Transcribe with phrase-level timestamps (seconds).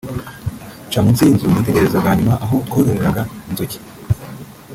[0.87, 3.77] nca munsi y’inzu nitegereza bwa nyuma aho twororeraga inzuki